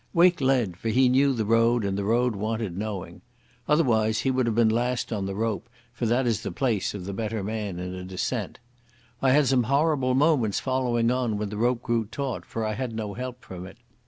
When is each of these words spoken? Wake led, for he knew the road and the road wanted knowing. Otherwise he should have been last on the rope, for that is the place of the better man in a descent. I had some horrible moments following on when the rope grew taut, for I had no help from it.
Wake 0.15 0.41
led, 0.41 0.77
for 0.77 0.89
he 0.89 1.07
knew 1.07 1.31
the 1.31 1.45
road 1.45 1.85
and 1.85 1.95
the 1.95 2.03
road 2.03 2.35
wanted 2.35 2.75
knowing. 2.75 3.21
Otherwise 3.67 4.21
he 4.21 4.31
should 4.31 4.47
have 4.47 4.55
been 4.55 4.67
last 4.67 5.13
on 5.13 5.27
the 5.27 5.35
rope, 5.35 5.69
for 5.93 6.07
that 6.07 6.25
is 6.25 6.41
the 6.41 6.51
place 6.51 6.95
of 6.95 7.05
the 7.05 7.13
better 7.13 7.43
man 7.43 7.77
in 7.77 7.93
a 7.93 8.03
descent. 8.03 8.57
I 9.21 9.29
had 9.29 9.45
some 9.45 9.65
horrible 9.65 10.15
moments 10.15 10.59
following 10.59 11.11
on 11.11 11.37
when 11.37 11.49
the 11.49 11.55
rope 11.57 11.83
grew 11.83 12.05
taut, 12.05 12.45
for 12.47 12.65
I 12.65 12.73
had 12.73 12.95
no 12.95 13.13
help 13.13 13.43
from 13.45 13.67
it. 13.67 13.77